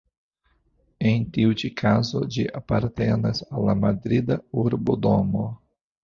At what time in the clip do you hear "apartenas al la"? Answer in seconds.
2.59-3.75